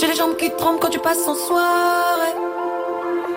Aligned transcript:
J'ai 0.00 0.06
les 0.06 0.14
jambes 0.14 0.36
qui 0.36 0.50
tremblent 0.56 0.80
quand 0.80 0.88
tu 0.88 0.98
passes 0.98 1.26
en 1.26 1.34
soirée. 1.34 2.34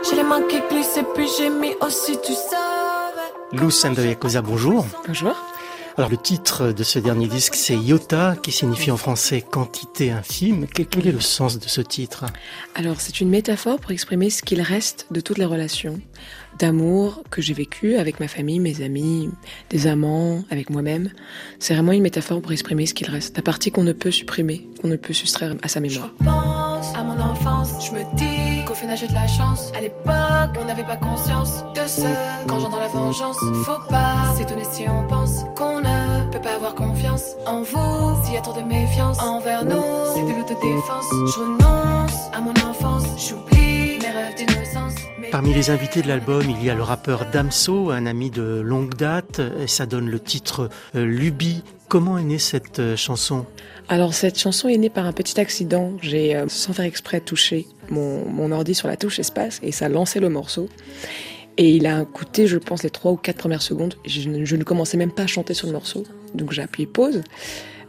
J'ai 0.08 0.16
les 0.16 0.24
mains 0.24 0.42
qui 0.44 0.62
glissent 0.70 0.98
et 0.98 1.04
puis 1.04 1.28
j'ai 1.38 1.50
mis 1.50 1.76
aussi 1.82 2.14
du 2.18 2.34
savais. 2.34 3.32
Lou 3.52 3.70
Yakuza, 3.70 4.42
bonjour. 4.42 4.86
Bonjour. 5.08 5.36
Alors 5.98 6.10
le 6.10 6.18
titre 6.18 6.74
de 6.74 6.84
ce 6.84 7.00
dernier 7.00 7.28
disque, 7.30 7.56
c'est 7.56 7.78
Iota, 7.78 8.36
qui 8.44 8.52
signifie 8.52 8.92
en 8.92 8.98
français 8.98 9.42
quantité 9.42 10.12
infime. 10.12 10.68
Quel 10.68 11.08
est 11.08 11.12
le 11.14 11.22
sens 11.22 11.58
de 11.58 11.70
ce 11.70 11.80
titre 11.80 12.26
Alors 12.76 13.00
c'est 13.00 13.22
une 13.22 13.30
métaphore 13.30 13.80
pour 13.80 13.92
exprimer 13.92 14.30
ce 14.30 14.44
qu'il 14.44 14.62
reste 14.62 15.08
de 15.12 15.22
toutes 15.22 15.38
les 15.38 15.46
relations 15.46 15.98
d'amour 16.60 17.24
que 17.32 17.42
j'ai 17.42 17.54
vécues 17.54 17.96
avec 17.96 18.20
ma 18.20 18.28
famille, 18.28 18.60
mes 18.60 18.82
amis, 18.82 19.30
des 19.70 19.88
amants, 19.88 20.44
avec 20.50 20.70
moi-même. 20.70 21.12
C'est 21.60 21.74
vraiment 21.74 21.94
une 21.94 22.02
métaphore 22.02 22.42
pour 22.42 22.52
exprimer 22.52 22.86
ce 22.86 22.94
qu'il 22.94 23.10
reste, 23.10 23.38
la 23.38 23.44
partie 23.44 23.72
qu'on 23.72 23.84
ne 23.84 23.94
peut 23.94 24.12
supprimer, 24.12 24.68
qu'on 24.82 24.90
ne 24.90 24.96
peut 24.98 25.14
soustraire 25.14 25.56
à 25.62 25.68
sa 25.70 25.80
mémoire. 25.80 26.12
Je 26.20 26.26
pense 26.26 26.96
à 26.96 27.04
mon 27.04 27.20
enfance, 27.20 27.86
je 27.88 27.92
me 27.92 28.04
dis 28.18 28.66
qu'au 28.66 28.74
final 28.74 28.98
j'ai 28.98 29.08
de 29.08 29.14
la 29.14 29.28
chance. 29.28 29.72
À 29.78 29.82
l'époque, 29.82 30.60
on 30.62 30.66
n'avait 30.66 30.84
pas 30.84 30.98
conscience 30.98 31.64
de 31.74 31.88
ce 31.88 32.02
quand 32.48 32.60
j'entends 32.60 32.80
la 32.80 32.88
vengeance. 32.88 33.38
Faut 33.66 33.90
pas 33.90 34.36
s'étonner 34.38 34.65
en 37.46 37.62
vous. 37.62 38.24
S'il 38.24 38.34
y 38.34 38.38
a 38.38 38.42
trop 38.42 38.60
de 38.60 38.66
méfiance 38.66 39.20
envers 39.22 39.66
nous, 39.66 39.82
c'est 40.14 40.22
de 40.22 40.38
l'autodéfense. 40.38 41.06
Je 41.12 41.40
renonce 41.40 42.14
à 42.34 42.42
mon 42.42 42.52
enfance, 42.70 43.04
j'oublie 43.18 44.00
mes 44.00 44.10
rêves 44.10 44.36
d'innocence. 44.36 44.96
Parmi 45.32 45.54
les 45.54 45.70
invités 45.70 46.02
de 46.02 46.08
l'album, 46.08 46.44
il 46.50 46.64
y 46.64 46.70
a 46.70 46.76
le 46.76 46.84
rappeur 46.84 47.26
Damso, 47.32 47.92
un 47.92 48.06
ami 48.06 48.30
de 48.30 48.62
longue 48.62 48.96
date, 48.96 49.42
et 49.60 49.68
ça 49.68 49.86
donne 49.86 50.10
le 50.10 50.20
titre 50.20 50.70
euh, 50.96 51.06
Luby. 51.06 51.64
Comment 51.88 52.18
est 52.18 52.24
née 52.24 52.40
cette 52.40 52.80
euh, 52.80 52.96
chanson? 52.96 53.46
Alors 53.90 54.14
cette 54.14 54.40
chanson 54.40 54.68
est 54.68 54.78
née 54.78 54.90
par 54.90 55.06
un 55.06 55.12
petit 55.12 55.40
accident. 55.40 55.94
J'ai 56.02 56.36
euh, 56.36 56.46
sans 56.48 56.74
faire 56.74 56.86
exprès 56.86 57.20
touché 57.20 57.68
mon, 57.90 58.26
mon 58.28 58.52
ordi 58.52 58.74
sur 58.74 58.88
la 58.88 58.98
touche 58.98 59.20
espace 59.20 59.60
et 59.62 59.72
ça 59.72 59.86
a 59.86 59.90
lancé 59.90 60.20
le 60.20 60.30
morceau. 60.30 60.70
Et 61.58 61.70
il 61.70 61.88
a 61.88 62.04
coûté, 62.04 62.48
je 62.48 62.58
pense, 62.58 62.84
les 62.84 62.90
trois 62.90 63.12
ou 63.12 63.16
quatre 63.18 63.38
premières 63.38 63.62
secondes. 63.62 63.96
Je, 64.06 64.28
ne- 64.30 64.44
je 64.46 64.56
ne 64.56 64.64
commençais 64.64 64.98
même 64.98 65.12
pas 65.12 65.24
à 65.24 65.28
chanter 65.28 65.54
sur 65.54 65.68
le 65.68 65.74
morceau. 65.74 66.04
Donc 66.34 66.52
j'ai 66.52 66.62
appuyé 66.62 66.86
pause, 66.86 67.22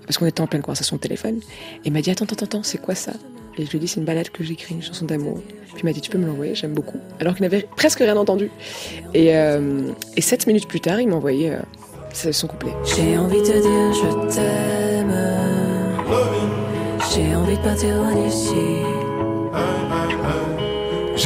parce 0.06 0.18
qu'on 0.18 0.26
était 0.26 0.40
en 0.40 0.46
pleine 0.46 0.62
conversation 0.62 0.96
au 0.96 0.98
téléphone. 1.00 1.40
Et 1.84 1.86
il 1.88 1.92
m'a 1.92 2.00
dit 2.00 2.10
Attends, 2.10 2.26
attends, 2.26 2.44
attends, 2.44 2.62
c'est 2.62 2.78
quoi 2.80 2.94
ça? 2.94 3.12
Et 3.58 3.64
je 3.64 3.70
lui 3.70 3.78
ai 3.78 3.80
dit 3.80 3.88
C'est 3.88 3.98
une 4.00 4.06
balade 4.06 4.30
que 4.30 4.44
j'écris, 4.44 4.74
une 4.74 4.82
chanson 4.82 5.04
d'amour. 5.04 5.40
Puis 5.72 5.82
il 5.82 5.84
m'a 5.84 5.92
dit 5.92 6.00
Tu 6.00 6.10
peux 6.10 6.18
me 6.18 6.26
l'envoyer, 6.26 6.54
j'aime 6.54 6.74
beaucoup. 6.74 6.98
Alors 7.18 7.34
qu'il 7.34 7.42
n'avait 7.42 7.66
presque 7.76 7.98
rien 7.98 8.16
entendu. 8.16 8.50
Et, 9.14 9.34
euh, 9.36 9.90
et 10.16 10.20
sept 10.20 10.46
minutes 10.46 10.68
plus 10.68 10.80
tard, 10.80 11.00
il 11.00 11.08
m'a 11.08 11.16
envoyé 11.16 11.52
euh, 11.52 12.32
son 12.32 12.46
couplet. 12.46 12.72
J'ai 12.96 13.18
envie 13.18 13.38
de 13.40 13.46
te 13.46 13.52
dire 13.52 13.92
je 13.92 14.34
t'aime. 14.34 15.12
J'ai 17.12 17.34
envie 17.34 17.56
de 17.56 17.62
partir 17.62 17.96
loin 17.96 18.14
d'ici. 18.14 18.52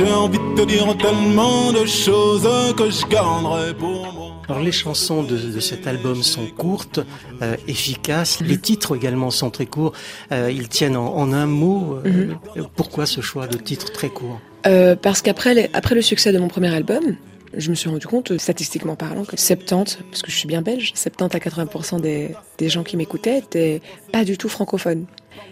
J'ai 0.01 0.11
envie 0.15 0.39
de 0.39 0.55
te 0.63 0.67
dire 0.67 0.97
tellement 0.97 1.73
de 1.75 1.85
choses 1.85 2.49
que 2.75 2.89
je 2.89 3.07
garderai 3.07 3.75
pour 3.75 4.11
moi. 4.15 4.33
Alors 4.49 4.63
les 4.63 4.73
chansons 4.73 5.23
de, 5.23 5.37
de 5.37 5.61
cet 5.61 5.87
album 5.87 6.23
sont 6.23 6.47
courtes, 6.47 7.01
euh, 7.43 7.55
efficaces. 7.69 8.41
Les 8.41 8.57
titres 8.57 8.97
également 8.97 9.31
sont 9.31 9.51
très 9.51 9.67
courts. 9.67 9.93
Euh, 10.33 10.51
ils 10.51 10.71
tiennent 10.71 10.97
en, 10.97 11.15
en 11.15 11.35
un 11.35 11.45
mot. 11.45 11.99
Euh, 12.07 12.33
Pourquoi 12.77 13.05
ce 13.05 13.21
choix 13.21 13.47
de 13.47 13.59
titres 13.59 13.93
très 13.93 14.09
courts 14.09 14.41
Euh, 14.67 14.97
parce 14.97 15.21
qu'après 15.21 15.69
après 15.75 15.95
le 15.95 16.01
succès 16.01 16.33
de 16.33 16.39
mon 16.39 16.49
premier 16.49 16.75
album, 16.75 17.17
je 17.55 17.69
me 17.69 17.75
suis 17.75 17.91
rendu 17.91 18.07
compte, 18.07 18.39
statistiquement 18.39 18.97
parlant, 18.97 19.27
que 19.27 19.37
70, 19.37 19.99
parce 20.11 20.23
que 20.23 20.31
je 20.31 20.37
suis 20.37 20.49
bien 20.49 20.63
belge, 20.63 20.93
70 20.95 21.37
à 21.37 21.39
80% 21.39 22.01
des, 22.01 22.31
des 22.57 22.71
gens 22.71 22.85
qui 22.85 22.97
m'écoutaient 22.97 23.37
étaient 23.37 23.83
pas 24.15 24.25
du 24.25 24.39
tout 24.39 24.49
francophones. 24.49 25.05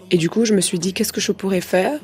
Et 0.09 0.17
du 0.17 0.27
coup, 0.27 0.43
je 0.43 0.55
me 0.55 0.61
suis 0.61 0.79
dit, 0.79 0.93
qu'est-ce 0.93 1.13
que 1.13 1.21
je 1.21 1.31
pourrais 1.33 1.61
faire 1.61 1.99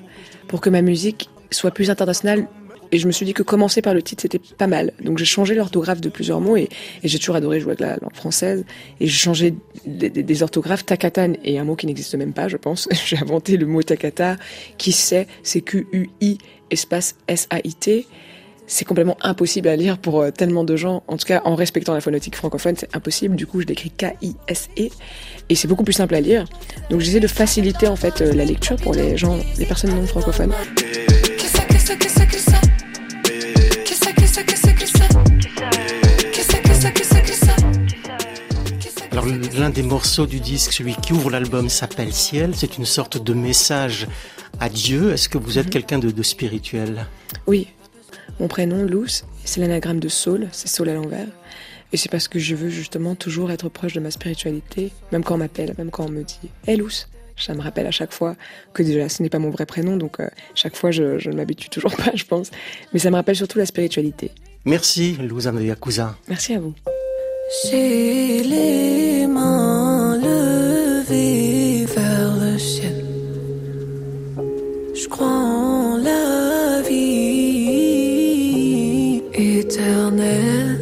pour 0.48 0.62
que 0.62 0.70
ma 0.70 0.84
musique 0.84 1.28
soit 1.56 1.72
plus 1.72 1.90
internationale 1.90 2.48
et 2.92 2.98
je 2.98 3.08
me 3.08 3.12
suis 3.12 3.26
dit 3.26 3.34
que 3.34 3.44
commencer 3.44 3.82
par 3.82 3.94
le 3.94 4.02
titre, 4.02 4.22
c'était 4.22 4.40
pas 4.40 4.68
mal. 4.68 4.94
Donc 5.04 5.18
j'ai 5.18 5.26
changé 5.26 5.56
l'orthographe 5.56 6.02
de 6.02 6.10
plusieurs 6.10 6.42
mots 6.42 6.58
et, 6.58 6.70
j'ai 7.04 7.20
toujours 7.20 7.36
adoré 7.36 7.60
jouer 7.60 7.72
avec 7.72 7.80
la 7.82 7.98
langue 7.98 8.16
française. 8.16 8.66
Et 9.00 9.08
j'ai 9.08 9.18
changé 9.18 9.56
des, 9.86 10.44
orthographes. 10.44 10.86
Takatan 10.86 11.34
est 11.44 11.58
un 11.58 11.64
mot 11.64 11.76
qui 11.76 11.88
n'existe 11.88 12.16
même 12.16 12.34
pas, 12.34 12.48
je 12.48 12.58
pense. 12.58 12.88
j'ai 13.06 13.18
inventé 13.18 13.58
le 13.58 13.66
mot 13.66 13.84
Takata, 13.84 14.38
qui 14.78 14.92
sait, 14.92 15.28
c'est 15.44 15.62
Q-U-I 15.62 16.38
espace 16.72 17.16
S-A-I-T. 17.28 18.08
C'est 18.68 18.86
complètement 18.86 19.18
impossible 19.22 19.68
à 19.68 19.76
lire 19.76 20.00
pour 20.00 20.22
euh, 20.22 20.32
tellement 20.32 20.64
de 20.64 20.76
gens. 20.76 21.04
En 21.08 21.18
tout 21.18 21.28
cas, 21.28 21.44
en 21.46 21.54
respectant 21.54 21.94
la 21.94 22.02
phonétique 22.02 22.36
francophone, 22.36 22.76
c'est 22.76 22.96
impossible. 22.96 23.36
Du 23.36 23.46
coup, 23.46 23.62
je 23.62 23.68
l'écris 23.68 23.92
K-I-S-E. 23.92 24.90
Et 25.50 25.56
c'est 25.56 25.68
beaucoup 25.68 25.84
plus 25.84 25.94
simple 25.94 26.16
à 26.16 26.22
lire. 26.22 26.46
Donc 26.90 27.02
j'essaie 27.02 27.20
de 27.20 27.28
faciliter 27.28 27.88
en 27.88 27.96
fait 27.96 28.22
euh, 28.22 28.34
la 28.34 28.46
lecture 28.46 28.78
pour 28.78 28.96
les 28.96 29.18
gens, 29.18 29.38
les 29.60 29.66
personnes 29.68 29.94
non 29.94 30.08
francophones. 30.08 30.54
Alors 39.12 39.26
l'un 39.58 39.70
des 39.70 39.84
morceaux 39.84 40.26
du 40.26 40.40
disque, 40.40 40.74
celui 40.74 40.96
qui 40.96 41.14
ouvre 41.14 41.30
l'album, 41.30 41.70
s'appelle 41.70 42.12
Ciel. 42.12 42.56
C'est 42.56 42.78
une 42.78 42.86
sorte 42.86 43.24
de 43.24 43.34
message 43.34 44.08
à 44.60 44.68
Dieu. 44.68 45.14
Est-ce 45.14 45.30
que 45.30 45.38
vous 45.38 45.60
êtes 45.60 45.70
quelqu'un 45.70 46.00
de, 46.00 46.12
de 46.12 46.24
spirituel? 46.24 47.06
Oui, 47.46 47.68
mon 48.40 48.48
prénom, 48.48 48.84
Luce, 48.84 49.24
c'est 49.44 49.62
l'anagramme 49.62 50.00
de 50.00 50.10
Saul, 50.10 50.48
c'est 50.52 50.68
Saul 50.68 50.90
à 50.90 50.96
l'envers. 50.96 51.28
Et 51.94 51.98
c'est 51.98 52.10
parce 52.10 52.28
que 52.28 52.40
je 52.40 52.56
veux 52.56 52.70
justement 52.70 53.16
toujours 53.16 53.52
être 53.52 53.70
proche 53.70 53.94
de 53.94 54.00
ma 54.00 54.12
spiritualité, 54.12 54.92
même 55.12 55.24
quand 55.24 55.36
on 55.36 55.38
m'appelle, 55.38 55.76
même 55.78 55.92
quand 55.92 56.08
on 56.08 56.12
me 56.12 56.24
dit 56.24 56.50
Hé 56.68 56.76
Luce 56.76 57.08
ça 57.38 57.54
me 57.54 57.62
rappelle 57.62 57.88
à 57.88 57.92
chaque 57.92 58.14
fois 58.14 58.36
que 58.74 58.84
déjà 58.84 59.10
ce 59.10 59.22
n'est 59.24 59.30
pas 59.30 59.40
mon 59.40 59.50
vrai 59.50 59.66
prénom, 59.66 59.98
donc 59.98 60.20
euh, 60.20 60.28
chaque 60.54 60.76
fois 60.76 60.92
je, 60.92 61.20
je 61.20 61.30
ne 61.30 61.36
m'habitue 61.36 61.70
toujours 61.70 61.96
pas, 61.98 62.12
je 62.14 62.26
pense. 62.26 62.52
Mais 62.94 63.00
ça 63.00 63.10
me 63.10 63.16
rappelle 63.16 63.36
surtout 63.36 63.58
la 63.58 63.66
spiritualité. 63.66 64.32
Merci, 64.66 65.18
Louzane 65.22 65.58
de 65.58 65.64
Yakuza. 65.64 66.16
Merci 66.28 66.56
à 66.56 66.60
vous. 66.60 66.74
J'ai 67.64 68.42
les 68.42 69.28
mains 69.28 70.18
levées 70.18 71.86
vers 71.86 72.36
le 72.38 72.58
ciel. 72.58 73.06
Je 74.96 75.08
crois 75.08 75.28
en 75.28 75.98
la 75.98 76.82
vie 76.82 77.76
éternelle. 79.34 80.80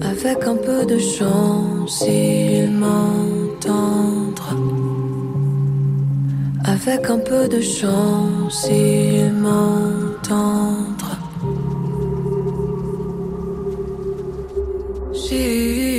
Avec 0.00 0.42
un 0.44 0.56
peu 0.56 0.86
de 0.86 0.98
chance, 0.98 2.02
il 2.08 2.70
Avec 6.64 7.10
un 7.10 7.18
peu 7.18 7.48
de 7.48 7.60
chance, 7.60 8.66
il 8.70 9.32
m'entendra. 9.32 11.16
J'ai 15.12 15.91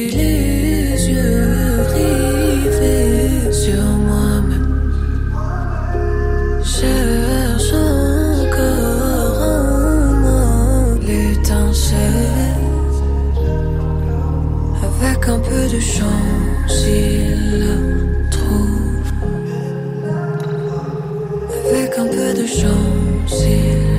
de 15.73 15.79
chance, 15.79 16.85
il 16.87 17.65
trouve. 18.29 19.11
Avec 21.69 21.97
un 21.97 22.05
peu 22.05 22.33
de 22.41 22.45
chance, 22.45 23.43
il 23.43 23.92